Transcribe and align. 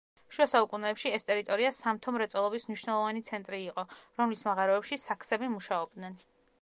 შუა 0.35 0.45
საუკუნეებში 0.51 1.11
ეს 1.17 1.27
ტერიტორია 1.27 1.71
სამთო 1.79 2.13
მრეწველობის 2.15 2.65
მნიშვნელოვანი 2.69 3.23
ცენტრი 3.29 3.61
იყო, 3.67 3.85
რომლის 4.23 4.43
მაღაროებში 4.51 5.01
საქსები 5.05 5.51
მუშაობდნენ. 5.59 6.19